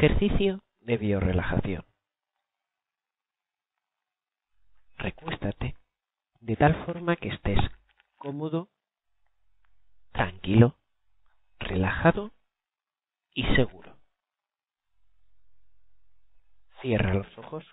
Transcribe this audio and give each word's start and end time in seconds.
Ejercicio 0.00 0.62
de 0.78 0.96
biorelajación. 0.96 1.84
Recuéstate 4.96 5.76
de 6.38 6.54
tal 6.54 6.86
forma 6.86 7.16
que 7.16 7.30
estés 7.30 7.58
cómodo, 8.14 8.68
tranquilo, 10.12 10.78
relajado 11.58 12.30
y 13.34 13.42
seguro. 13.56 13.98
Cierra 16.80 17.14
los 17.14 17.36
ojos. 17.36 17.64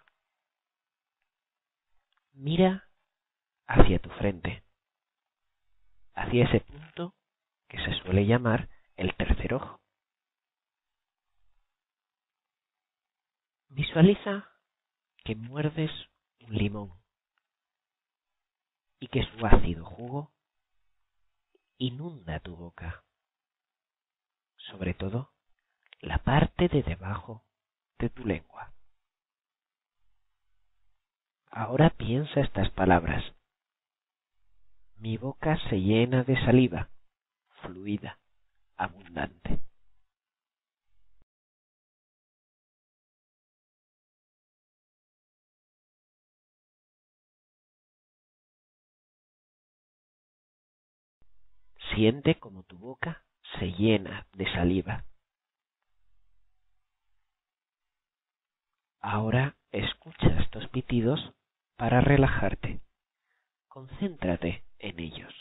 Mira 2.33 2.89
hacia 3.67 3.99
tu 3.99 4.09
frente, 4.09 4.63
hacia 6.15 6.45
ese 6.45 6.61
punto 6.61 7.13
que 7.67 7.77
se 7.85 7.93
suele 8.01 8.25
llamar 8.25 8.67
el 8.97 9.13
tercer 9.15 9.53
ojo. 9.53 9.84
Visualiza 13.75 14.47
que 15.25 15.35
muerdes 15.35 15.91
un 16.47 16.55
limón 16.55 16.93
y 19.01 19.07
que 19.09 19.21
su 19.25 19.45
ácido 19.45 19.83
jugo 19.83 20.31
inunda 21.77 22.39
tu 22.39 22.55
boca, 22.55 23.03
sobre 24.55 24.93
todo 24.93 25.33
la 25.99 26.19
parte 26.19 26.69
de 26.69 26.83
debajo 26.83 27.43
de 27.99 28.09
tu 28.09 28.23
lengua. 28.23 28.71
Ahora 31.51 31.89
piensa 31.89 32.39
estas 32.39 32.69
palabras. 32.69 33.25
Mi 34.95 35.17
boca 35.17 35.57
se 35.69 35.81
llena 35.81 36.23
de 36.23 36.37
saliva, 36.45 36.87
fluida, 37.61 38.19
abundante. 38.77 39.59
Siente 51.93 52.39
como 52.39 52.63
tu 52.63 52.77
boca 52.77 53.23
se 53.59 53.71
llena 53.71 54.27
de 54.33 54.51
saliva. 54.51 55.05
Ahora 59.01 59.55
escucha 59.71 60.39
estos 60.41 60.67
pitidos 60.69 61.19
para 61.77 62.01
relajarte. 62.01 62.81
Concéntrate 63.67 64.63
en 64.79 64.99
ellos. 64.99 65.33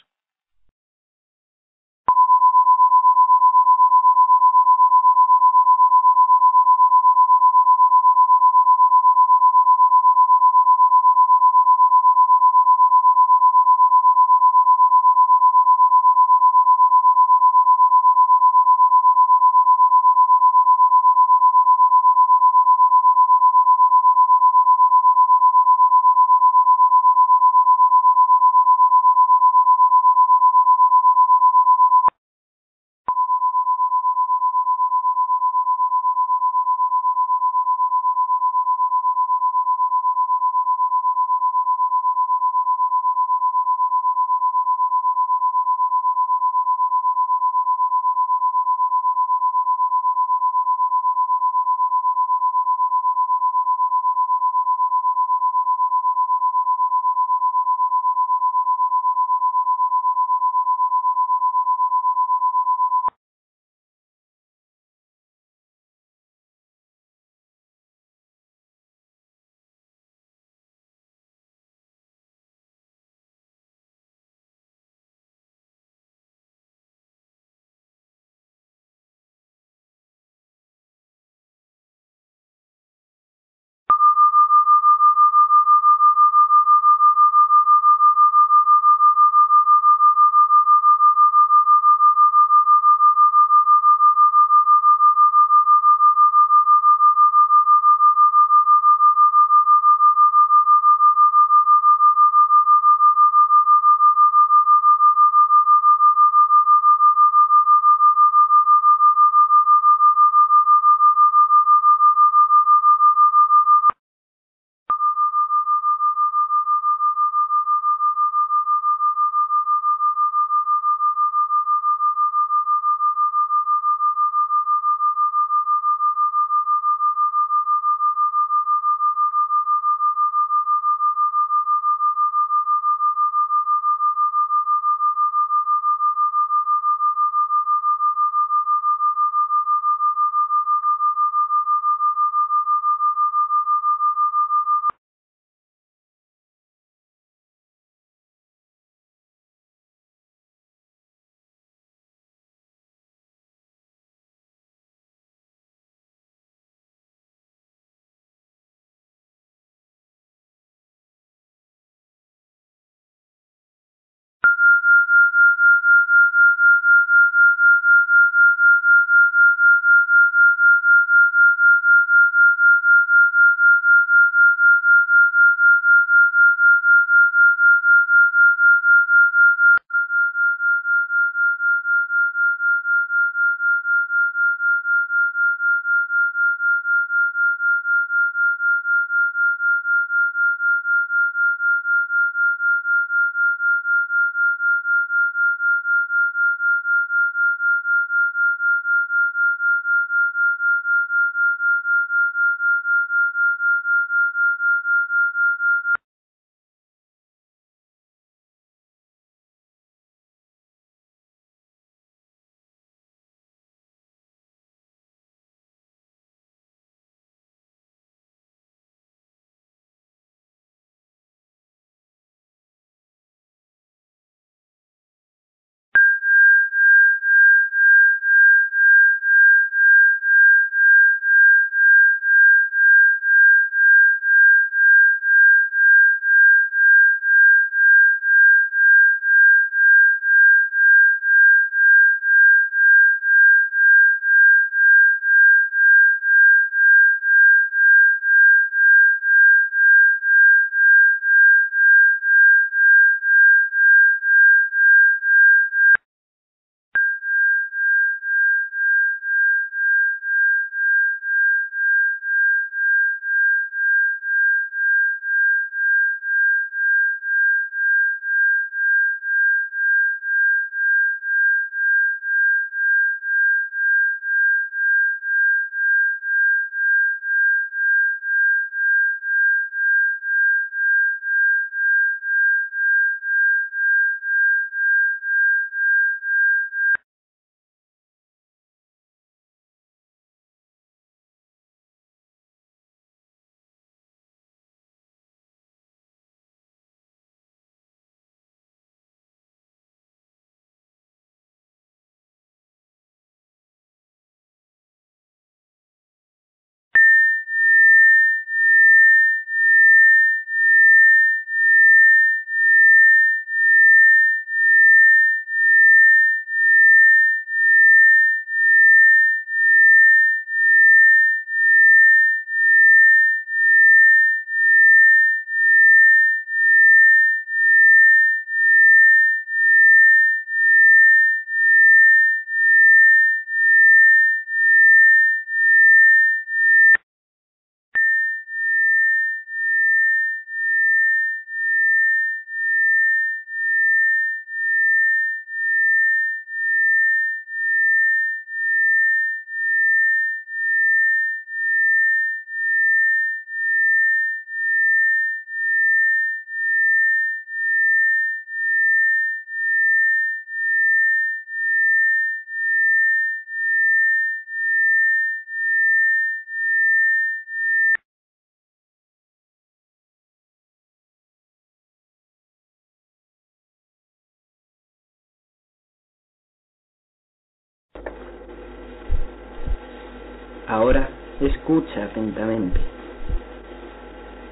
Escucha 381.75 382.05
atentamente. 382.05 382.81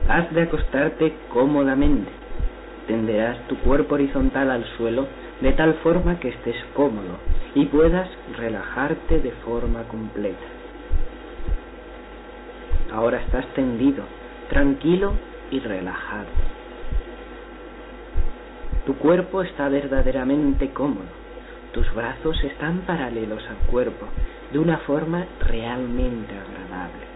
Has 0.08 0.32
de 0.34 0.42
acostarte 0.42 1.14
cómodamente. 1.32 2.10
Tenderás 2.86 3.38
tu 3.46 3.56
cuerpo 3.58 3.94
horizontal 3.94 4.50
al 4.50 4.64
suelo 4.76 5.06
de 5.40 5.52
tal 5.52 5.74
forma 5.74 6.18
que 6.18 6.30
estés 6.30 6.56
cómodo 6.74 7.18
y 7.54 7.66
puedas 7.66 8.08
relajarte 8.36 9.20
de 9.20 9.30
forma 9.44 9.84
completa. 9.84 10.46
Ahora 12.92 13.20
estás 13.20 13.46
tendido, 13.54 14.02
tranquilo 14.50 15.12
y 15.50 15.60
relajado. 15.60 16.26
Tu 18.84 18.94
cuerpo 18.96 19.42
está 19.42 19.68
verdaderamente 19.68 20.70
cómodo. 20.70 21.22
Tus 21.72 21.86
brazos 21.94 22.42
están 22.42 22.80
paralelos 22.80 23.42
al 23.48 23.70
cuerpo 23.70 24.06
de 24.52 24.58
una 24.58 24.78
forma 24.78 25.26
realmente 25.40 26.34
agradable. 26.36 27.11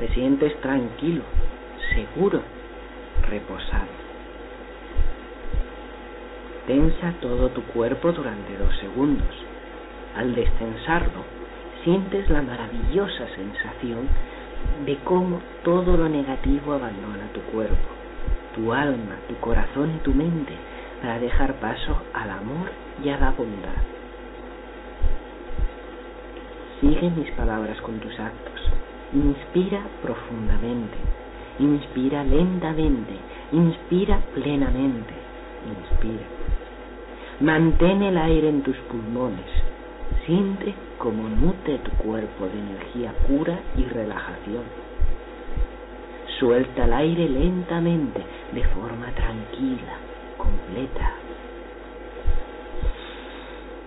Te 0.00 0.08
sientes 0.14 0.58
tranquilo, 0.62 1.22
seguro, 1.94 2.40
reposado. 3.28 4.00
Tensa 6.66 7.12
todo 7.20 7.50
tu 7.50 7.62
cuerpo 7.64 8.10
durante 8.10 8.56
dos 8.56 8.74
segundos. 8.78 9.28
Al 10.16 10.34
destensarlo, 10.34 11.22
sientes 11.84 12.30
la 12.30 12.40
maravillosa 12.40 13.26
sensación 13.36 14.08
de 14.86 14.96
cómo 15.04 15.42
todo 15.64 15.98
lo 15.98 16.08
negativo 16.08 16.72
abandona 16.72 17.30
tu 17.34 17.42
cuerpo, 17.52 17.88
tu 18.54 18.72
alma, 18.72 19.16
tu 19.28 19.36
corazón 19.36 19.96
y 19.96 19.98
tu 19.98 20.14
mente 20.14 20.54
para 21.02 21.18
dejar 21.18 21.60
paso 21.60 22.00
al 22.14 22.30
amor 22.30 22.70
y 23.04 23.10
a 23.10 23.18
la 23.18 23.32
bondad. 23.32 23.82
Sigue 26.80 27.10
mis 27.10 27.30
palabras 27.32 27.78
con 27.82 28.00
tus 28.00 28.18
actos. 28.18 28.79
Inspira 29.12 29.82
profundamente. 30.02 30.96
Inspira 31.58 32.22
lentamente. 32.22 33.14
Inspira 33.50 34.20
plenamente. 34.34 35.14
Inspira. 35.66 36.26
Mantén 37.40 38.02
el 38.02 38.16
aire 38.16 38.48
en 38.48 38.62
tus 38.62 38.76
pulmones. 38.88 39.50
Siente 40.26 40.74
cómo 40.98 41.28
nutre 41.28 41.78
tu 41.78 41.90
cuerpo 42.02 42.46
de 42.46 42.60
energía 42.60 43.12
pura 43.26 43.58
y 43.76 43.82
relajación. 43.82 44.62
Suelta 46.38 46.84
el 46.84 46.92
aire 46.92 47.28
lentamente, 47.28 48.22
de 48.52 48.64
forma 48.68 49.10
tranquila, 49.12 49.98
completa. 50.36 51.14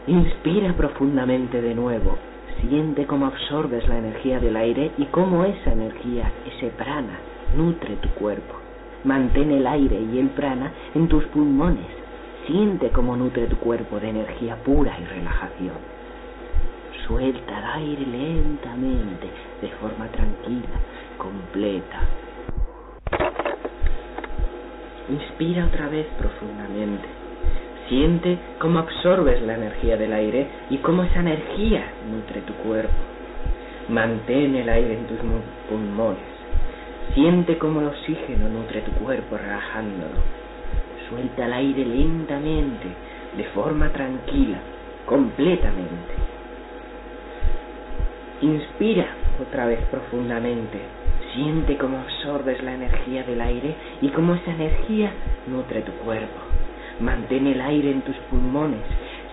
Inspira 0.08 0.74
profundamente 0.74 1.62
de 1.62 1.74
nuevo. 1.74 2.33
Siente 2.70 3.06
cómo 3.06 3.26
absorbes 3.26 3.86
la 3.90 3.98
energía 3.98 4.40
del 4.40 4.56
aire 4.56 4.92
y 4.98 5.04
cómo 5.08 5.44
esa 5.44 5.74
energía, 5.74 6.32
ese 6.46 6.70
prana, 6.70 7.20
nutre 7.58 7.98
tu 7.98 8.10
cuerpo. 8.12 8.56
Mantén 9.04 9.52
el 9.52 9.68
aire 9.68 10.00
y 10.00 10.18
el 10.18 10.30
prana 10.30 10.72
en 10.96 11.10
tus 11.10 11.26
pulmones. 11.26 11.86
Siente 12.48 12.90
cómo 12.90 13.18
nutre 13.18 13.48
tu 13.48 13.58
cuerpo 13.58 14.00
de 14.00 14.12
energía 14.12 14.56
pura 14.64 14.98
y 14.98 15.04
relajación. 15.04 15.76
Suelta 17.06 17.60
el 17.60 17.82
aire 17.82 18.06
lentamente, 18.06 19.28
de 19.62 19.68
forma 19.82 20.08
tranquila, 20.08 20.80
completa. 21.18 22.00
Inspira 25.10 25.66
otra 25.66 25.90
vez 25.90 26.08
profundamente. 26.18 27.23
Siente 27.90 28.38
cómo 28.60 28.80
absorbes 28.80 29.42
la 29.42 29.56
energía 29.56 29.98
del 29.98 30.14
aire 30.14 30.48
y 30.70 30.78
cómo 30.78 31.04
esa 31.04 31.20
energía 31.20 31.84
nutre 32.10 32.42
tu 32.42 32.54
cuerpo. 32.54 32.94
Mantén 33.90 34.56
el 34.56 34.70
aire 34.70 34.94
en 34.94 35.08
tus 35.08 35.20
pulmones. 35.70 36.34
Siente 37.14 37.58
cómo 37.58 37.82
el 37.82 37.88
oxígeno 37.88 38.48
nutre 38.48 38.82
tu 38.82 38.92
cuerpo 38.92 39.38
relajándolo. 39.38 40.16
Suelta 41.10 41.46
el 41.46 41.54
aire 41.54 41.86
lentamente, 41.86 42.88
de 43.36 43.44
forma 43.54 43.90
tranquila, 43.90 44.60
completamente. 45.06 46.14
Inspira 48.42 49.08
otra 49.42 49.66
vez 49.66 49.80
profundamente. 49.92 50.80
Siente 51.34 51.78
cómo 51.78 52.00
absorbes 52.00 52.64
la 52.64 52.76
energía 52.76 53.24
del 53.24 53.42
aire 53.42 53.76
y 54.02 54.08
cómo 54.10 54.36
esa 54.36 54.52
energía 54.52 55.12
nutre 55.48 55.82
tu 55.82 55.92
cuerpo. 56.04 56.63
Mantén 57.00 57.48
el 57.48 57.62
aire 57.62 57.92
en 57.92 58.02
tus 58.02 58.16
pulmones. 58.30 58.82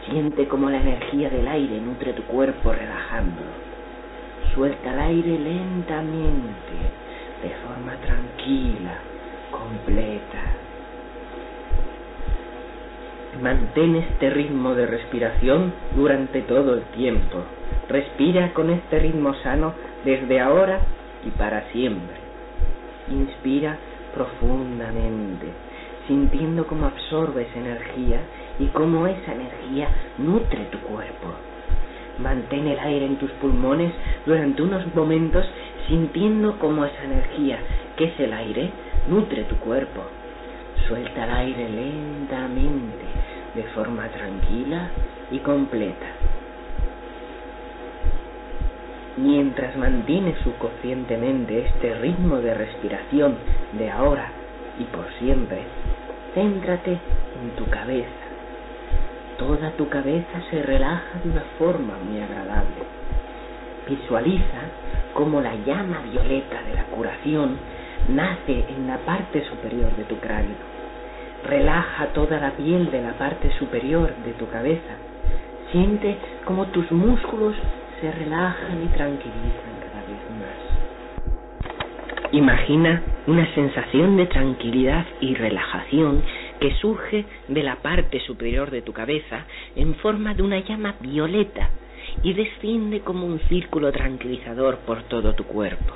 Siente 0.09 0.49
cómo 0.49 0.71
la 0.71 0.81
energía 0.81 1.31
del 1.31 1.47
aire 1.47 1.81
nutre 1.81 2.13
tu 2.15 2.23
cuerpo 2.25 2.73
relajándolo. 2.73 3.51
Suelta 4.55 4.93
el 4.93 4.99
aire 4.99 5.39
lentamente, 5.39 6.75
de 7.43 7.51
forma 7.65 7.95
tranquila, 8.05 8.99
completa. 9.51 10.43
Mantén 13.43 13.97
este 13.97 14.31
ritmo 14.31 14.75
de 14.75 14.87
respiración 14.87 15.73
durante 15.95 16.43
todo 16.43 16.75
el 16.75 16.83
tiempo. 16.97 17.39
Respira 17.89 18.53
con 18.53 18.71
este 18.71 18.99
ritmo 18.99 19.35
sano 19.43 19.75
desde 20.05 20.41
ahora 20.41 20.81
y 21.25 21.31
para 21.31 21.63
siempre. 21.71 22.17
Inspira 23.09 23.77
profundamente, 24.15 25.47
sintiendo 26.07 26.67
cómo 26.67 26.87
absorbes 26.87 27.49
energía 27.55 28.21
y 28.59 28.67
cómo 28.67 29.07
esa 29.07 29.33
energía 29.33 29.89
nutre 30.19 30.65
tu 30.71 30.79
cuerpo. 30.81 31.29
Mantén 32.19 32.67
el 32.67 32.79
aire 32.79 33.07
en 33.07 33.17
tus 33.17 33.31
pulmones 33.33 33.93
durante 34.27 34.63
unos 34.63 34.95
momentos 34.95 35.47
sintiendo 35.89 36.59
cómo 36.59 36.85
esa 36.85 37.05
energía, 37.05 37.59
que 37.97 38.05
es 38.05 38.21
el 38.21 38.33
aire, 38.33 38.71
nutre 39.09 39.45
tu 39.45 39.57
cuerpo. 39.57 40.03
Suelta 40.87 41.25
el 41.25 41.31
aire 41.31 41.69
lentamente, 41.69 43.05
de 43.55 43.63
forma 43.75 44.09
tranquila 44.09 44.91
y 45.31 45.39
completa. 45.39 46.07
Mientras 49.17 49.77
mantienes 49.77 50.39
subconscientemente 50.45 51.67
este 51.67 51.95
ritmo 51.95 52.37
de 52.37 52.55
respiración 52.55 53.37
de 53.73 53.91
ahora 53.91 54.40
y 54.81 54.85
por 54.85 55.07
siempre, 55.19 55.63
céntrate 56.35 56.93
en 56.93 57.51
tu 57.57 57.67
cabeza. 57.67 58.09
Toda 59.39 59.71
tu 59.73 59.89
cabeza 59.89 60.41
se 60.51 60.63
relaja 60.63 61.21
de 61.23 61.31
una 61.31 61.45
forma 61.59 61.95
muy 61.99 62.21
agradable. 62.21 62.85
Visualiza 63.89 64.61
cómo 65.13 65.41
la 65.41 65.55
llama 65.55 66.01
violeta 66.11 66.63
de 66.63 66.75
la 66.75 66.85
curación 66.85 67.59
nace 68.09 68.65
en 68.69 68.87
la 68.87 68.99
parte 68.99 69.45
superior 69.45 69.95
de 69.97 70.05
tu 70.05 70.17
cráneo. 70.17 70.57
Relaja 71.47 72.07
toda 72.09 72.39
la 72.39 72.53
piel 72.53 72.91
de 72.91 73.03
la 73.03 73.13
parte 73.13 73.51
superior 73.59 74.15
de 74.25 74.33
tu 74.33 74.49
cabeza. 74.49 74.95
Siente 75.73 76.17
como 76.45 76.67
tus 76.67 76.91
músculos 76.91 77.55
se 78.01 78.11
relajan 78.13 78.83
y 78.83 78.87
tranquilizan. 78.89 79.80
Imagina 82.33 83.03
una 83.27 83.53
sensación 83.55 84.17
de 84.17 84.27
tranquilidad 84.27 85.05
y 85.21 85.35
relajación 85.35 86.23
que 86.61 86.73
surge 86.77 87.25
de 87.49 87.63
la 87.65 87.83
parte 87.83 88.21
superior 88.21 88.71
de 88.71 88.83
tu 88.83 88.93
cabeza 88.93 89.47
en 89.75 89.97
forma 89.97 90.33
de 90.35 90.45
una 90.45 90.61
llama 90.61 90.95
violeta 91.01 91.71
y 92.23 92.35
desciende 92.35 93.01
como 93.01 93.27
un 93.27 93.41
círculo 93.49 93.91
tranquilizador 93.91 94.79
por 94.87 95.03
todo 95.05 95.35
tu 95.35 95.43
cuerpo. 95.43 95.93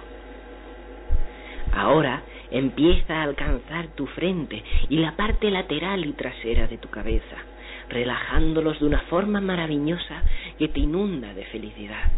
Ahora 1.73 2.23
empieza 2.51 3.21
a 3.21 3.23
alcanzar 3.23 3.87
tu 3.95 4.07
frente 4.07 4.61
y 4.89 4.99
la 4.99 5.15
parte 5.15 5.53
lateral 5.53 6.05
y 6.05 6.15
trasera 6.15 6.67
de 6.67 6.79
tu 6.79 6.89
cabeza, 6.89 7.37
relajándolos 7.89 8.81
de 8.81 8.87
una 8.87 9.01
forma 9.03 9.41
maravillosa 9.41 10.25
que 10.59 10.67
te 10.67 10.81
inunda 10.81 11.33
de 11.33 11.45
felicidad. 11.45 12.11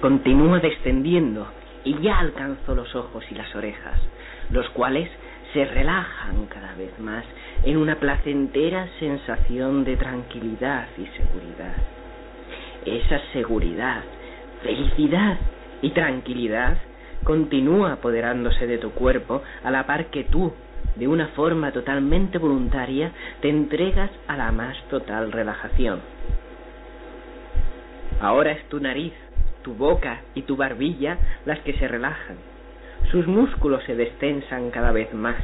Continúa 0.00 0.60
descendiendo 0.60 1.48
y 1.84 1.98
ya 2.00 2.20
alcanzó 2.20 2.74
los 2.74 2.94
ojos 2.94 3.24
y 3.30 3.34
las 3.34 3.52
orejas, 3.56 4.00
los 4.50 4.68
cuales 4.70 5.10
se 5.52 5.64
relajan 5.64 6.46
cada 6.46 6.74
vez 6.74 6.96
más 7.00 7.24
en 7.64 7.76
una 7.76 7.96
placentera 7.96 8.88
sensación 9.00 9.84
de 9.84 9.96
tranquilidad 9.96 10.86
y 10.98 11.06
seguridad. 11.16 11.74
Esa 12.84 13.20
seguridad, 13.32 14.02
felicidad 14.62 15.38
y 15.82 15.90
tranquilidad 15.90 16.78
continúa 17.24 17.94
apoderándose 17.94 18.66
de 18.66 18.78
tu 18.78 18.92
cuerpo 18.92 19.42
a 19.64 19.70
la 19.70 19.84
par 19.86 20.06
que 20.06 20.24
tú, 20.24 20.52
de 20.94 21.08
una 21.08 21.28
forma 21.28 21.72
totalmente 21.72 22.38
voluntaria, 22.38 23.10
te 23.40 23.48
entregas 23.48 24.10
a 24.28 24.36
la 24.36 24.52
más 24.52 24.76
total 24.90 25.32
relajación. 25.32 26.00
Ahora 28.20 28.52
es 28.52 28.68
tu 28.68 28.80
nariz, 28.80 29.12
tu 29.68 29.74
boca 29.74 30.22
y 30.34 30.42
tu 30.42 30.56
barbilla 30.56 31.18
las 31.44 31.58
que 31.58 31.74
se 31.74 31.86
relajan. 31.86 32.38
Sus 33.10 33.26
músculos 33.26 33.84
se 33.84 33.94
destensan 33.94 34.70
cada 34.70 34.92
vez 34.92 35.12
más. 35.12 35.36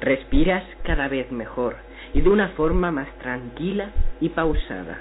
Respiras 0.00 0.64
cada 0.82 1.06
vez 1.06 1.30
mejor 1.30 1.76
y 2.14 2.20
de 2.20 2.28
una 2.28 2.48
forma 2.48 2.90
más 2.90 3.06
tranquila 3.18 3.90
y 4.20 4.30
pausada. 4.30 4.98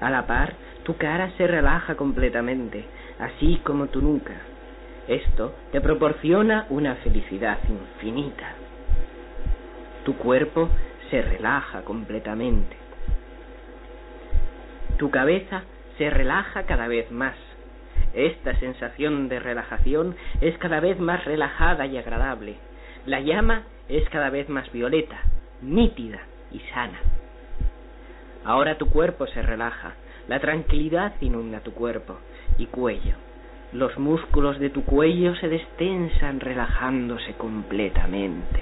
A 0.00 0.10
la 0.10 0.26
par, 0.26 0.52
tu 0.82 0.98
cara 0.98 1.30
se 1.38 1.46
relaja 1.46 1.94
completamente, 1.94 2.84
así 3.18 3.58
como 3.64 3.86
tu 3.86 4.02
nuca. 4.02 4.34
Esto 5.08 5.54
te 5.72 5.80
proporciona 5.80 6.66
una 6.68 6.96
felicidad 6.96 7.56
infinita. 7.70 8.52
Tu 10.04 10.14
cuerpo 10.16 10.68
se 11.10 11.22
relaja 11.22 11.80
completamente. 11.84 12.76
Tu 14.98 15.10
cabeza 15.10 15.62
se 16.00 16.08
relaja 16.08 16.62
cada 16.62 16.88
vez 16.88 17.10
más. 17.10 17.34
Esta 18.14 18.58
sensación 18.58 19.28
de 19.28 19.38
relajación 19.38 20.16
es 20.40 20.56
cada 20.56 20.80
vez 20.80 20.98
más 20.98 21.26
relajada 21.26 21.84
y 21.84 21.98
agradable. 21.98 22.56
La 23.04 23.20
llama 23.20 23.64
es 23.86 24.08
cada 24.08 24.30
vez 24.30 24.48
más 24.48 24.72
violeta, 24.72 25.20
nítida 25.60 26.22
y 26.52 26.60
sana. 26.72 26.98
Ahora 28.46 28.78
tu 28.78 28.88
cuerpo 28.88 29.26
se 29.26 29.42
relaja, 29.42 29.92
la 30.26 30.40
tranquilidad 30.40 31.12
inunda 31.20 31.60
tu 31.60 31.74
cuerpo 31.74 32.16
y 32.56 32.64
cuello. 32.64 33.16
Los 33.74 33.98
músculos 33.98 34.58
de 34.58 34.70
tu 34.70 34.86
cuello 34.86 35.34
se 35.34 35.50
destensan 35.50 36.40
relajándose 36.40 37.34
completamente. 37.34 38.60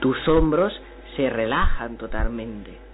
Tus 0.00 0.28
hombros 0.28 0.78
se 1.16 1.30
relajan 1.30 1.96
totalmente. 1.96 2.84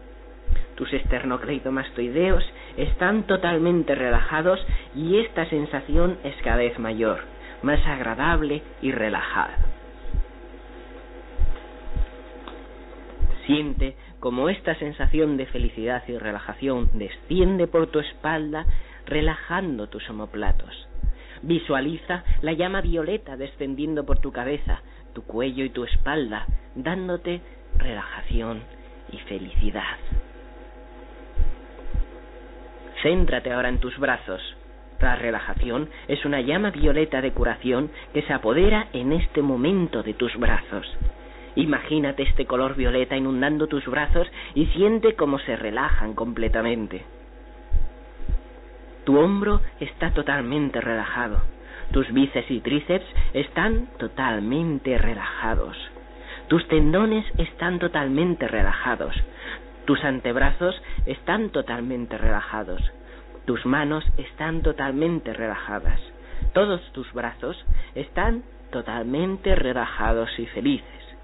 Tus 0.80 0.94
esternocleidomastoideos 0.94 2.42
están 2.78 3.24
totalmente 3.24 3.94
relajados 3.94 4.58
y 4.96 5.18
esta 5.18 5.44
sensación 5.50 6.16
es 6.24 6.34
cada 6.42 6.56
vez 6.56 6.78
mayor, 6.78 7.20
más 7.60 7.86
agradable 7.86 8.62
y 8.80 8.90
relajada. 8.90 9.58
Siente 13.44 13.94
como 14.20 14.48
esta 14.48 14.74
sensación 14.76 15.36
de 15.36 15.44
felicidad 15.44 16.02
y 16.08 16.16
relajación 16.16 16.88
desciende 16.94 17.66
por 17.66 17.88
tu 17.88 17.98
espalda 17.98 18.64
relajando 19.04 19.86
tus 19.88 20.08
omoplatos. 20.08 20.88
Visualiza 21.42 22.24
la 22.40 22.54
llama 22.54 22.80
violeta 22.80 23.36
descendiendo 23.36 24.06
por 24.06 24.20
tu 24.20 24.32
cabeza, 24.32 24.80
tu 25.12 25.24
cuello 25.24 25.62
y 25.62 25.68
tu 25.68 25.84
espalda, 25.84 26.46
dándote 26.74 27.42
relajación 27.76 28.62
y 29.12 29.18
felicidad. 29.28 29.98
Céntrate 33.02 33.52
ahora 33.52 33.68
en 33.68 33.78
tus 33.78 33.98
brazos. 33.98 34.40
La 35.00 35.16
relajación 35.16 35.88
es 36.08 36.24
una 36.26 36.42
llama 36.42 36.70
violeta 36.70 37.22
de 37.22 37.32
curación 37.32 37.90
que 38.12 38.22
se 38.22 38.32
apodera 38.34 38.88
en 38.92 39.12
este 39.12 39.40
momento 39.40 40.02
de 40.02 40.12
tus 40.12 40.36
brazos. 40.36 40.86
Imagínate 41.54 42.22
este 42.22 42.44
color 42.44 42.76
violeta 42.76 43.16
inundando 43.16 43.66
tus 43.66 43.86
brazos 43.86 44.28
y 44.54 44.66
siente 44.66 45.14
cómo 45.14 45.38
se 45.38 45.56
relajan 45.56 46.14
completamente. 46.14 47.04
Tu 49.04 49.18
hombro 49.18 49.62
está 49.80 50.12
totalmente 50.12 50.80
relajado. 50.80 51.42
Tus 51.92 52.12
bíceps 52.12 52.50
y 52.50 52.60
tríceps 52.60 53.06
están 53.32 53.88
totalmente 53.98 54.98
relajados. 54.98 55.76
Tus 56.48 56.66
tendones 56.68 57.24
están 57.38 57.78
totalmente 57.78 58.46
relajados. 58.46 59.14
Tus 59.90 60.04
antebrazos 60.04 60.80
están 61.04 61.50
totalmente 61.50 62.16
relajados. 62.16 62.80
Tus 63.44 63.66
manos 63.66 64.04
están 64.18 64.62
totalmente 64.62 65.32
relajadas. 65.32 66.00
Todos 66.52 66.80
tus 66.92 67.12
brazos 67.12 67.56
están 67.96 68.44
totalmente 68.70 69.52
relajados 69.56 70.30
y 70.38 70.46
felices. 70.46 71.16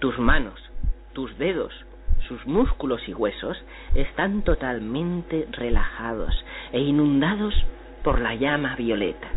Tus 0.00 0.18
manos, 0.18 0.60
tus 1.12 1.38
dedos, 1.38 1.72
sus 2.26 2.44
músculos 2.44 3.00
y 3.06 3.14
huesos 3.14 3.56
están 3.94 4.42
totalmente 4.42 5.46
relajados 5.52 6.34
e 6.72 6.80
inundados 6.80 7.54
por 8.02 8.20
la 8.20 8.34
llama 8.34 8.74
violeta. 8.74 9.28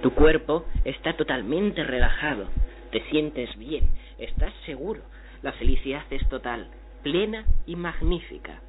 Tu 0.00 0.10
cuerpo 0.12 0.64
está 0.86 1.18
totalmente 1.18 1.84
relajado, 1.84 2.46
te 2.92 3.02
sientes 3.10 3.54
bien, 3.58 3.90
estás 4.16 4.54
seguro, 4.64 5.02
la 5.42 5.52
felicidad 5.52 6.04
es 6.10 6.26
total, 6.28 6.68
plena 7.02 7.44
y 7.66 7.76
magnífica. 7.76 8.60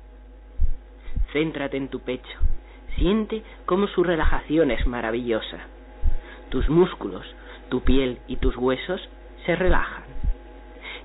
Céntrate 1.34 1.78
en 1.78 1.90
tu 1.90 2.00
pecho, 2.02 2.40
siente 2.98 3.44
cómo 3.66 3.88
su 3.88 4.04
relajación 4.04 4.72
es 4.72 4.86
maravillosa. 4.88 5.60
Tus 6.50 6.70
músculos, 6.70 7.26
tu 7.70 7.82
piel 7.82 8.20
y 8.28 8.38
tus 8.38 8.56
huesos 8.58 9.02
se 9.46 9.56
relajan. 9.56 10.04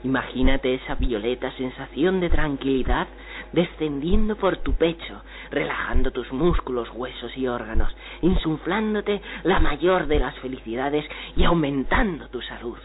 Imagínate 0.02 0.74
esa 0.74 0.96
violeta 0.96 1.50
sensación 1.52 2.20
de 2.20 2.28
tranquilidad 2.28 3.06
descendiendo 3.52 4.36
por 4.36 4.58
tu 4.58 4.74
pecho, 4.74 5.22
relajando 5.50 6.10
tus 6.10 6.30
músculos, 6.32 6.90
huesos 6.94 7.34
y 7.36 7.46
órganos, 7.46 7.94
insuflándote 8.20 9.22
la 9.44 9.60
mayor 9.60 10.06
de 10.06 10.18
las 10.18 10.34
felicidades 10.40 11.06
y 11.36 11.44
aumentando 11.44 12.28
tu 12.28 12.42
salud. 12.42 12.78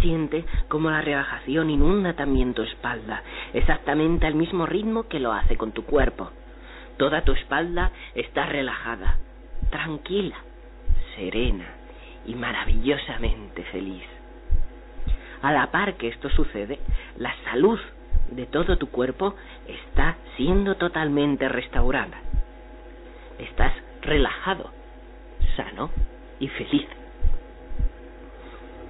Siente 0.00 0.44
como 0.68 0.90
la 0.90 1.02
relajación 1.02 1.68
inunda 1.70 2.14
también 2.14 2.54
tu 2.54 2.62
espalda, 2.62 3.22
exactamente 3.52 4.26
al 4.26 4.34
mismo 4.34 4.66
ritmo 4.66 5.08
que 5.08 5.20
lo 5.20 5.32
hace 5.32 5.56
con 5.56 5.72
tu 5.72 5.84
cuerpo. 5.84 6.30
Toda 6.96 7.22
tu 7.22 7.32
espalda 7.32 7.92
está 8.14 8.46
relajada, 8.46 9.18
tranquila, 9.70 10.36
serena 11.16 11.66
y 12.26 12.34
maravillosamente 12.34 13.62
feliz. 13.64 14.04
A 15.42 15.52
la 15.52 15.70
par 15.70 15.94
que 15.94 16.08
esto 16.08 16.28
sucede, 16.30 16.78
la 17.16 17.34
salud 17.44 17.78
de 18.30 18.46
todo 18.46 18.76
tu 18.78 18.90
cuerpo 18.90 19.34
está 19.66 20.16
siendo 20.36 20.76
totalmente 20.76 21.48
restaurada. 21.48 22.18
Estás 23.38 23.72
relajado, 24.02 24.70
sano 25.56 25.90
y 26.38 26.48
feliz. 26.48 26.99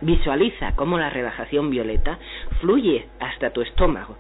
Visualiza 0.00 0.74
cómo 0.76 0.98
la 0.98 1.10
relajación 1.10 1.70
violeta 1.70 2.18
fluye 2.60 3.06
hasta 3.20 3.50
tu 3.50 3.62
estómago. 3.62 4.16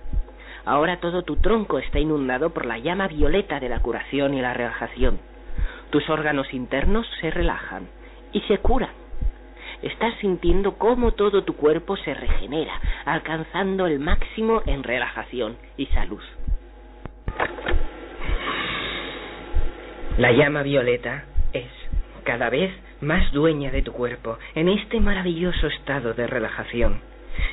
Ahora 0.64 1.00
todo 1.00 1.22
tu 1.22 1.36
tronco 1.36 1.78
está 1.78 1.98
inundado 1.98 2.50
por 2.50 2.66
la 2.66 2.78
llama 2.78 3.08
violeta 3.08 3.60
de 3.60 3.68
la 3.68 3.80
curación 3.80 4.34
y 4.34 4.42
la 4.42 4.52
relajación. 4.52 5.18
Tus 5.90 6.08
órganos 6.10 6.52
internos 6.52 7.06
se 7.20 7.30
relajan 7.30 7.88
y 8.32 8.40
se 8.42 8.58
curan 8.58 9.00
estás 9.82 10.14
sintiendo 10.20 10.76
cómo 10.76 11.12
todo 11.12 11.42
tu 11.44 11.56
cuerpo 11.56 11.96
se 11.96 12.14
regenera, 12.14 12.80
alcanzando 13.04 13.86
el 13.86 13.98
máximo 13.98 14.62
en 14.66 14.82
relajación 14.82 15.56
y 15.76 15.86
salud. 15.86 16.22
La 20.18 20.32
llama 20.32 20.62
violeta 20.62 21.24
es 21.52 21.70
cada 22.24 22.50
vez 22.50 22.72
más 23.00 23.30
dueña 23.32 23.70
de 23.70 23.82
tu 23.82 23.92
cuerpo 23.92 24.38
en 24.54 24.68
este 24.68 25.00
maravilloso 25.00 25.66
estado 25.66 26.14
de 26.14 26.26
relajación. 26.26 27.00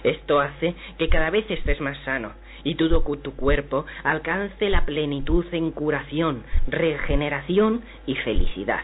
Esto 0.03 0.39
hace 0.39 0.75
que 0.97 1.09
cada 1.09 1.29
vez 1.29 1.49
estés 1.49 1.79
más 1.81 1.97
sano 2.03 2.33
y 2.63 2.75
todo 2.75 3.01
tu 3.01 3.35
cuerpo 3.35 3.85
alcance 4.03 4.69
la 4.69 4.85
plenitud 4.85 5.45
en 5.51 5.71
curación, 5.71 6.43
regeneración 6.67 7.81
y 8.05 8.15
felicidad. 8.15 8.83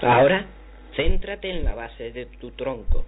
Ahora, 0.00 0.46
céntrate 0.96 1.50
en 1.50 1.64
la 1.64 1.74
base 1.74 2.10
de 2.10 2.26
tu 2.26 2.50
tronco. 2.52 3.06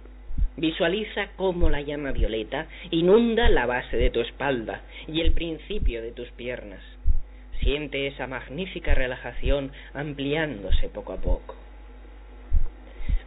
Visualiza 0.57 1.27
cómo 1.35 1.69
la 1.69 1.81
llama 1.81 2.11
violeta 2.11 2.67
inunda 2.91 3.49
la 3.49 3.65
base 3.65 3.97
de 3.97 4.09
tu 4.09 4.21
espalda 4.21 4.81
y 5.07 5.19
el 5.19 5.33
principio 5.33 6.01
de 6.01 6.11
tus 6.11 6.29
piernas. 6.31 6.81
Siente 7.59 8.07
esa 8.07 8.27
magnífica 8.27 8.93
relajación 8.93 9.71
ampliándose 9.93 10.89
poco 10.89 11.13
a 11.13 11.17
poco. 11.17 11.55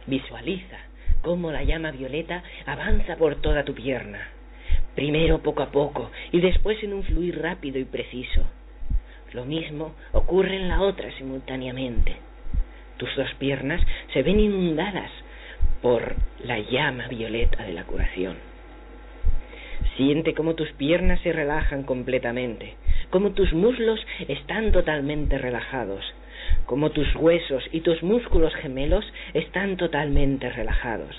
Visualiza 0.05 0.77
cómo 1.21 1.51
la 1.51 1.63
llama 1.63 1.91
violeta 1.91 2.43
avanza 2.65 3.15
por 3.17 3.35
toda 3.41 3.63
tu 3.63 3.73
pierna, 3.73 4.29
primero 4.95 5.39
poco 5.39 5.63
a 5.63 5.71
poco 5.71 6.11
y 6.31 6.39
después 6.39 6.81
en 6.83 6.93
un 6.93 7.03
fluir 7.03 7.41
rápido 7.41 7.79
y 7.79 7.85
preciso. 7.85 8.45
Lo 9.33 9.45
mismo 9.45 9.93
ocurre 10.11 10.55
en 10.55 10.69
la 10.69 10.81
otra 10.81 11.11
simultáneamente. 11.17 12.15
Tus 12.97 13.15
dos 13.15 13.31
piernas 13.35 13.81
se 14.13 14.23
ven 14.23 14.39
inundadas 14.39 15.11
por 15.81 16.15
la 16.43 16.59
llama 16.59 17.07
violeta 17.07 17.63
de 17.63 17.73
la 17.73 17.83
curación. 17.83 18.37
Siente 19.95 20.33
cómo 20.33 20.55
tus 20.55 20.71
piernas 20.73 21.19
se 21.21 21.31
relajan 21.31 21.83
completamente, 21.83 22.75
cómo 23.09 23.31
tus 23.31 23.53
muslos 23.53 23.99
están 24.27 24.71
totalmente 24.71 25.37
relajados, 25.37 26.03
cómo 26.65 26.91
tus 26.91 27.15
huesos 27.15 27.63
y 27.71 27.81
tus 27.81 28.01
músculos 28.03 28.53
gemelos 28.55 29.05
están 29.33 29.77
totalmente 29.77 30.49
relajados. 30.49 31.15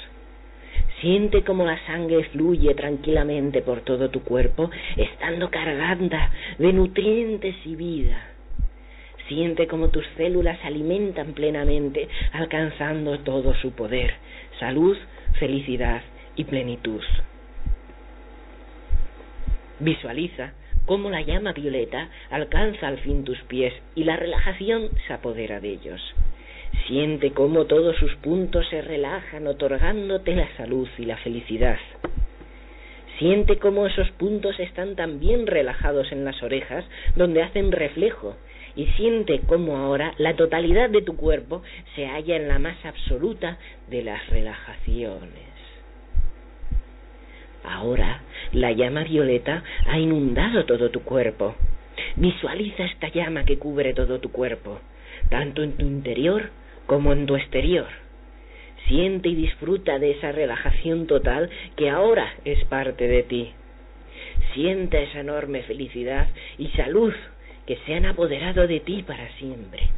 Siente 1.00 1.42
cómo 1.44 1.64
la 1.64 1.78
sangre 1.86 2.24
fluye 2.24 2.74
tranquilamente 2.74 3.62
por 3.62 3.80
todo 3.80 4.10
tu 4.10 4.22
cuerpo, 4.22 4.70
estando 4.96 5.50
cargada 5.50 6.30
de 6.58 6.72
nutrientes 6.72 7.56
y 7.64 7.74
vida. 7.74 8.26
Siente 9.26 9.66
como 9.66 9.88
tus 9.88 10.04
células 10.16 10.58
se 10.60 10.66
alimentan 10.66 11.32
plenamente, 11.32 12.08
alcanzando 12.32 13.20
todo 13.20 13.54
su 13.54 13.72
poder, 13.72 14.14
salud, 14.58 14.96
felicidad 15.38 16.02
y 16.36 16.44
plenitud. 16.44 17.02
Visualiza 19.78 20.52
cómo 20.90 21.08
la 21.08 21.22
llama 21.22 21.52
violeta 21.52 22.08
alcanza 22.30 22.88
al 22.88 22.98
fin 22.98 23.22
tus 23.22 23.40
pies 23.42 23.72
y 23.94 24.02
la 24.02 24.16
relajación 24.16 24.88
se 25.06 25.12
apodera 25.12 25.60
de 25.60 25.68
ellos. 25.68 26.00
Siente 26.88 27.30
cómo 27.30 27.66
todos 27.66 27.94
sus 27.94 28.12
puntos 28.16 28.66
se 28.70 28.82
relajan 28.82 29.46
otorgándote 29.46 30.34
la 30.34 30.48
salud 30.56 30.88
y 30.98 31.04
la 31.04 31.16
felicidad. 31.18 31.78
Siente 33.20 33.58
cómo 33.58 33.86
esos 33.86 34.10
puntos 34.18 34.58
están 34.58 34.96
también 34.96 35.46
relajados 35.46 36.10
en 36.10 36.24
las 36.24 36.42
orejas 36.42 36.84
donde 37.14 37.44
hacen 37.44 37.70
reflejo 37.70 38.34
y 38.74 38.86
siente 38.96 39.42
cómo 39.46 39.76
ahora 39.76 40.14
la 40.18 40.34
totalidad 40.34 40.90
de 40.90 41.02
tu 41.02 41.14
cuerpo 41.16 41.62
se 41.94 42.08
halla 42.08 42.34
en 42.34 42.48
la 42.48 42.58
más 42.58 42.84
absoluta 42.84 43.58
de 43.88 44.02
las 44.02 44.28
relajaciones. 44.28 45.59
Ahora 47.64 48.22
la 48.52 48.72
llama 48.72 49.04
violeta 49.04 49.62
ha 49.86 49.98
inundado 49.98 50.64
todo 50.64 50.90
tu 50.90 51.02
cuerpo. 51.02 51.54
Visualiza 52.16 52.84
esta 52.84 53.08
llama 53.08 53.44
que 53.44 53.58
cubre 53.58 53.94
todo 53.94 54.18
tu 54.20 54.32
cuerpo, 54.32 54.80
tanto 55.28 55.62
en 55.62 55.76
tu 55.76 55.86
interior 55.86 56.50
como 56.86 57.12
en 57.12 57.26
tu 57.26 57.36
exterior. 57.36 57.86
Siente 58.88 59.28
y 59.28 59.34
disfruta 59.34 59.98
de 59.98 60.12
esa 60.12 60.32
relajación 60.32 61.06
total 61.06 61.50
que 61.76 61.90
ahora 61.90 62.34
es 62.44 62.64
parte 62.64 63.06
de 63.06 63.22
ti. 63.22 63.52
Siente 64.54 65.02
esa 65.02 65.20
enorme 65.20 65.62
felicidad 65.62 66.28
y 66.58 66.68
salud 66.68 67.12
que 67.66 67.76
se 67.86 67.94
han 67.94 68.06
apoderado 68.06 68.66
de 68.66 68.80
ti 68.80 69.04
para 69.06 69.28
siempre. 69.34 69.90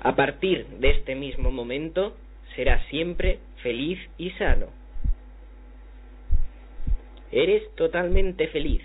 A 0.00 0.16
partir 0.16 0.66
de 0.66 0.90
este 0.90 1.14
mismo 1.14 1.50
momento 1.50 2.16
serás 2.56 2.84
siempre 2.86 3.38
feliz 3.62 3.98
y 4.18 4.30
sano. 4.30 4.81
Eres 7.32 7.74
totalmente 7.76 8.46
feliz. 8.48 8.82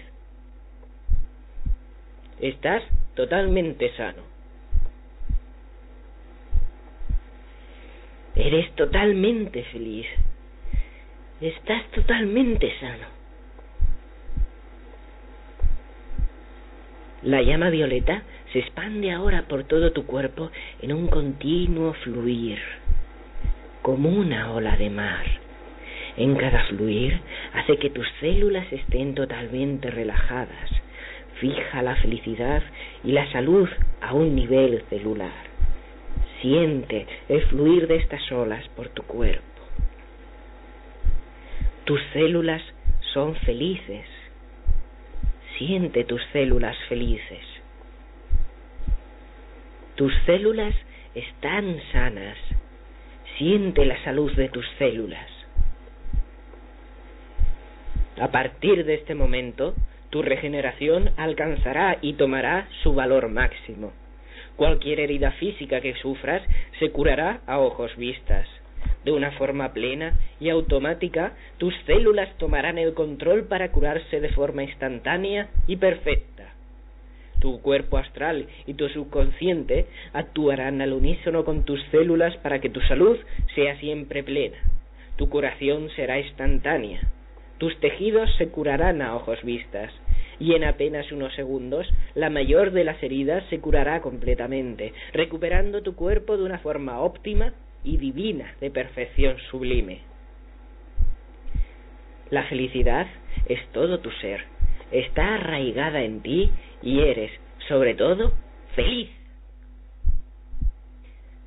Estás 2.40 2.82
totalmente 3.14 3.94
sano. 3.98 4.24
Eres 8.36 8.74
totalmente 8.76 9.64
feliz. 9.66 10.08
Estás 11.42 11.92
totalmente 11.92 12.72
sano. 12.80 13.18
La 17.24 17.42
llama 17.42 17.70
violeta 17.70 18.24
se 18.54 18.60
expande 18.60 19.12
ahora 19.12 19.48
por 19.50 19.66
todo 19.66 19.92
tu 19.92 20.06
cuerpo 20.06 20.52
en 20.82 20.94
un 20.94 21.08
continuo 21.08 21.94
fluir, 21.96 22.60
como 23.82 24.10
una 24.10 24.54
ola 24.54 24.78
de 24.78 24.90
mar. 24.90 25.47
En 26.18 26.36
cada 26.36 26.64
fluir 26.66 27.20
hace 27.54 27.78
que 27.78 27.92
tus 27.92 28.08
células 28.20 28.66
estén 28.74 29.14
totalmente 29.14 29.92
relajadas. 29.92 30.70
Fija 31.40 31.84
la 31.84 31.96
felicidad 31.98 32.64
y 33.04 33.12
la 33.12 33.32
salud 33.32 33.70
a 34.02 34.14
un 34.14 34.34
nivel 34.34 34.84
celular. 34.90 35.46
Siente 36.42 37.06
el 37.30 37.42
fluir 37.44 37.88
de 37.88 37.98
estas 37.98 38.32
olas 38.32 38.68
por 38.70 38.90
tu 38.90 39.04
cuerpo. 39.04 39.44
Tus 41.86 42.02
células 42.14 42.64
son 43.14 43.36
felices. 43.36 44.06
Siente 45.60 46.04
tus 46.04 46.22
células 46.34 46.76
felices. 46.90 47.46
Tus 49.96 50.14
células 50.26 50.74
están 51.14 51.80
sanas. 51.92 52.38
Siente 53.38 53.86
la 53.86 54.04
salud 54.04 54.32
de 54.34 54.50
tus 54.50 54.68
células. 54.80 55.37
A 58.20 58.30
partir 58.30 58.84
de 58.84 58.96
este 58.96 59.14
momento, 59.14 59.76
tu 60.10 60.24
regeneración 60.24 61.12
alcanzará 61.18 62.00
y 62.02 62.14
tomará 62.14 62.68
su 62.82 62.96
valor 62.96 63.30
máximo. 63.30 63.94
Cualquier 64.56 65.02
herida 65.02 65.32
física 65.34 65.82
que 65.82 65.94
sufras 65.96 66.42
se 66.80 66.90
curará 66.90 67.42
a 67.46 67.60
ojos 67.60 67.96
vistas. 67.96 68.48
De 69.06 69.12
una 69.12 69.32
forma 69.34 69.72
plena 69.72 70.18
y 70.40 70.50
automática, 70.50 71.34
tus 71.60 71.76
células 71.86 72.36
tomarán 72.40 72.80
el 72.80 72.96
control 72.96 73.44
para 73.44 73.72
curarse 73.72 74.20
de 74.20 74.30
forma 74.30 74.64
instantánea 74.64 75.50
y 75.68 75.76
perfecta. 75.76 76.56
Tu 77.40 77.62
cuerpo 77.62 77.98
astral 78.00 78.48
y 78.66 78.74
tu 78.74 78.90
subconsciente 78.90 79.86
actuarán 80.14 80.82
al 80.82 80.94
unísono 80.94 81.46
con 81.46 81.66
tus 81.66 81.84
células 81.92 82.36
para 82.38 82.60
que 82.60 82.70
tu 82.70 82.82
salud 82.82 83.16
sea 83.54 83.78
siempre 83.80 84.24
plena. 84.24 84.58
Tu 85.18 85.30
curación 85.30 85.92
será 85.92 86.20
instantánea 86.20 87.02
tus 87.58 87.78
tejidos 87.80 88.30
se 88.38 88.50
curarán 88.50 89.02
a 89.02 89.16
ojos 89.16 89.42
vistas, 89.44 89.92
y 90.40 90.54
en 90.54 90.64
apenas 90.64 91.12
unos 91.12 91.34
segundos 91.36 91.88
la 92.14 92.30
mayor 92.30 92.72
de 92.72 92.84
las 92.84 93.02
heridas 93.02 93.44
se 93.50 93.60
curará 93.60 94.02
completamente, 94.02 94.94
recuperando 95.14 95.82
tu 95.82 95.96
cuerpo 95.96 96.38
de 96.38 96.44
una 96.44 96.60
forma 96.60 97.00
óptima 97.00 97.54
y 97.84 97.98
divina 97.98 98.56
de 98.62 98.70
perfección 98.70 99.38
sublime. 99.50 100.02
La 102.30 102.44
felicidad 102.44 103.08
es 103.48 103.66
todo 103.72 104.00
tu 104.00 104.12
ser, 104.12 104.44
está 104.92 105.36
arraigada 105.36 106.04
en 106.04 106.22
ti 106.22 106.52
y 106.84 107.00
eres, 107.00 107.32
sobre 107.68 107.96
todo, 107.96 108.34
feliz. 108.76 109.10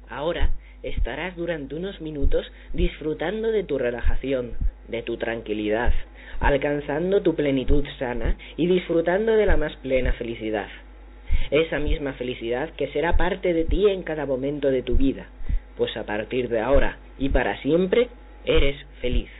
Ahora 0.08 0.50
estarás 0.82 1.36
durante 1.36 1.74
unos 1.74 2.00
minutos 2.00 2.50
disfrutando 2.72 3.52
de 3.52 3.62
tu 3.62 3.78
relajación, 3.78 4.52
de 4.90 5.02
tu 5.02 5.16
tranquilidad, 5.16 5.92
alcanzando 6.40 7.22
tu 7.22 7.34
plenitud 7.34 7.84
sana 7.98 8.36
y 8.56 8.66
disfrutando 8.66 9.32
de 9.32 9.46
la 9.46 9.56
más 9.56 9.74
plena 9.76 10.12
felicidad. 10.14 10.68
Esa 11.50 11.78
misma 11.78 12.12
felicidad 12.14 12.70
que 12.70 12.88
será 12.88 13.16
parte 13.16 13.52
de 13.52 13.64
ti 13.64 13.88
en 13.88 14.02
cada 14.02 14.26
momento 14.26 14.70
de 14.70 14.82
tu 14.82 14.96
vida, 14.96 15.26
pues 15.76 15.96
a 15.96 16.04
partir 16.04 16.48
de 16.48 16.60
ahora 16.60 16.98
y 17.18 17.28
para 17.28 17.60
siempre 17.62 18.08
eres 18.44 18.76
feliz. 19.00 19.30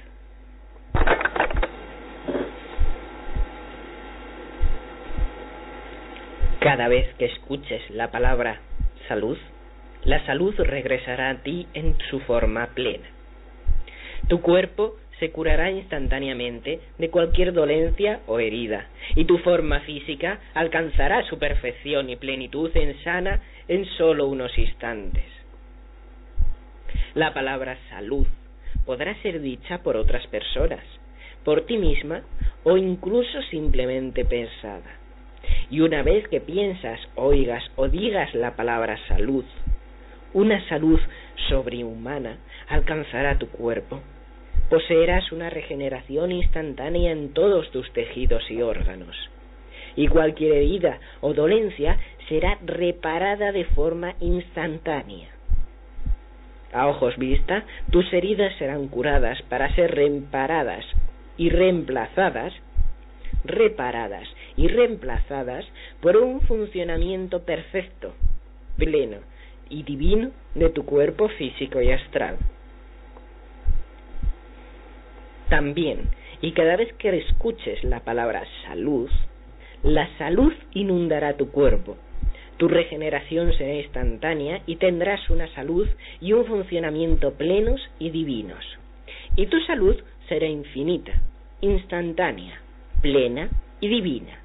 Cada 6.60 6.88
vez 6.88 7.12
que 7.14 7.24
escuches 7.24 7.88
la 7.90 8.10
palabra 8.10 8.60
salud, 9.08 9.38
la 10.04 10.24
salud 10.26 10.54
regresará 10.58 11.30
a 11.30 11.42
ti 11.42 11.66
en 11.74 11.96
su 12.10 12.20
forma 12.20 12.66
plena. 12.74 13.06
Tu 14.28 14.40
cuerpo 14.40 14.96
se 15.20 15.30
curará 15.30 15.70
instantáneamente 15.70 16.80
de 16.98 17.10
cualquier 17.10 17.52
dolencia 17.52 18.20
o 18.26 18.40
herida, 18.40 18.88
y 19.14 19.26
tu 19.26 19.38
forma 19.38 19.80
física 19.80 20.40
alcanzará 20.54 21.24
su 21.26 21.38
perfección 21.38 22.10
y 22.10 22.16
plenitud 22.16 22.70
en 22.74 22.98
sana 23.04 23.40
en 23.68 23.84
solo 23.84 24.26
unos 24.26 24.56
instantes. 24.58 25.24
La 27.14 27.32
palabra 27.32 27.78
salud 27.90 28.26
podrá 28.84 29.14
ser 29.22 29.40
dicha 29.40 29.82
por 29.82 29.96
otras 29.96 30.26
personas, 30.28 30.84
por 31.44 31.66
ti 31.66 31.76
misma 31.76 32.22
o 32.64 32.76
incluso 32.76 33.42
simplemente 33.42 34.24
pensada. 34.24 34.98
Y 35.70 35.80
una 35.80 36.02
vez 36.02 36.26
que 36.28 36.40
piensas, 36.40 37.00
oigas 37.14 37.62
o 37.76 37.88
digas 37.88 38.34
la 38.34 38.56
palabra 38.56 38.98
salud, 39.06 39.44
una 40.32 40.66
salud 40.68 41.00
sobrehumana 41.48 42.38
alcanzará 42.68 43.38
tu 43.38 43.48
cuerpo. 43.48 44.00
Poseerás 44.70 45.32
una 45.32 45.50
regeneración 45.50 46.30
instantánea 46.30 47.10
en 47.10 47.34
todos 47.34 47.70
tus 47.72 47.92
tejidos 47.92 48.48
y 48.50 48.62
órganos. 48.62 49.16
Y 49.96 50.06
cualquier 50.06 50.52
herida 50.52 51.00
o 51.20 51.34
dolencia 51.34 51.98
será 52.28 52.56
reparada 52.64 53.50
de 53.50 53.64
forma 53.64 54.14
instantánea. 54.20 55.28
A 56.72 56.86
ojos 56.86 57.16
vista, 57.18 57.64
tus 57.90 58.10
heridas 58.12 58.56
serán 58.58 58.86
curadas 58.86 59.42
para 59.48 59.74
ser 59.74 59.92
reparadas 59.92 60.84
y 61.36 61.50
reemplazadas, 61.50 62.52
reparadas 63.44 64.28
y 64.56 64.68
reemplazadas 64.68 65.66
por 66.00 66.16
un 66.16 66.42
funcionamiento 66.42 67.44
perfecto, 67.44 68.14
pleno, 68.76 69.18
y 69.68 69.82
divino 69.82 70.30
de 70.54 70.68
tu 70.70 70.84
cuerpo 70.84 71.28
físico 71.30 71.82
y 71.82 71.90
astral. 71.90 72.36
También, 75.50 76.08
y 76.40 76.52
cada 76.52 76.76
vez 76.76 76.92
que 76.94 77.08
escuches 77.10 77.82
la 77.82 78.00
palabra 78.00 78.44
salud, 78.66 79.10
la 79.82 80.08
salud 80.16 80.52
inundará 80.74 81.36
tu 81.36 81.50
cuerpo. 81.50 81.96
Tu 82.56 82.68
regeneración 82.68 83.52
será 83.54 83.74
instantánea 83.74 84.62
y 84.66 84.76
tendrás 84.76 85.28
una 85.28 85.52
salud 85.54 85.88
y 86.20 86.34
un 86.34 86.46
funcionamiento 86.46 87.32
plenos 87.32 87.80
y 87.98 88.10
divinos. 88.10 88.64
Y 89.34 89.46
tu 89.46 89.58
salud 89.62 89.96
será 90.28 90.46
infinita, 90.46 91.20
instantánea, 91.62 92.60
plena 93.02 93.50
y 93.80 93.88
divina. 93.88 94.38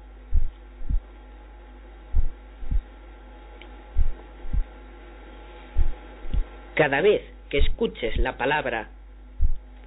Cada 6.74 7.00
vez 7.00 7.22
que 7.48 7.58
escuches 7.58 8.16
la 8.16 8.36
palabra 8.36 8.88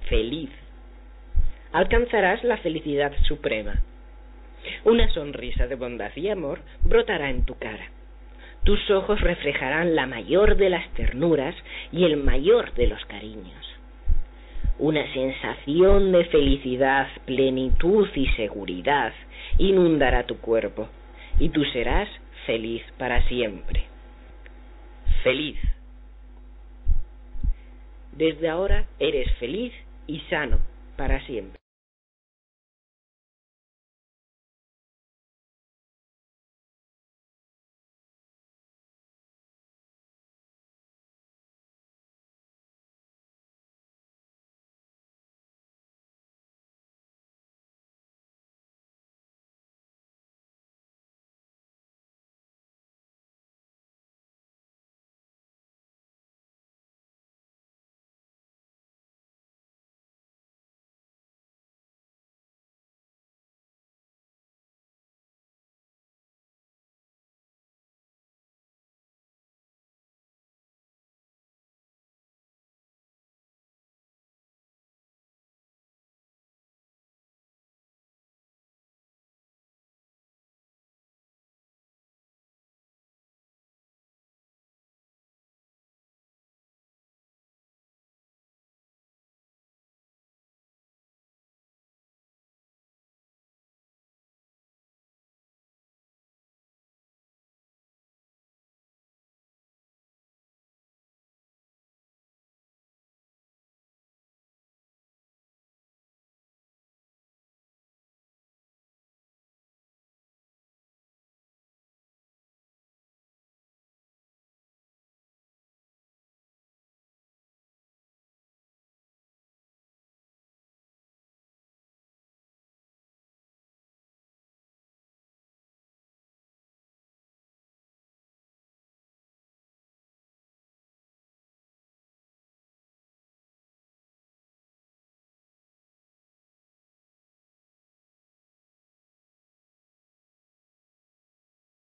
feliz, 0.08 0.50
alcanzarás 1.72 2.42
la 2.44 2.56
felicidad 2.58 3.12
suprema. 3.28 3.80
Una 4.84 5.08
sonrisa 5.12 5.66
de 5.66 5.74
bondad 5.74 6.10
y 6.16 6.28
amor 6.28 6.60
brotará 6.82 7.30
en 7.30 7.44
tu 7.44 7.54
cara. 7.56 7.88
Tus 8.64 8.90
ojos 8.90 9.20
reflejarán 9.20 9.94
la 9.94 10.06
mayor 10.06 10.56
de 10.56 10.68
las 10.68 10.86
ternuras 10.94 11.54
y 11.92 12.04
el 12.04 12.18
mayor 12.18 12.74
de 12.74 12.88
los 12.88 13.04
cariños. 13.06 13.66
Una 14.78 15.10
sensación 15.12 16.12
de 16.12 16.24
felicidad, 16.26 17.08
plenitud 17.26 18.08
y 18.14 18.26
seguridad 18.28 19.12
inundará 19.58 20.24
tu 20.24 20.38
cuerpo 20.38 20.88
y 21.38 21.50
tú 21.50 21.64
serás 21.66 22.08
feliz 22.46 22.82
para 22.98 23.22
siempre. 23.28 23.84
Feliz. 25.22 25.58
Desde 28.12 28.48
ahora 28.48 28.86
eres 28.98 29.30
feliz 29.34 29.72
y 30.06 30.20
sano 30.30 30.58
para 30.96 31.24
siempre. 31.26 31.59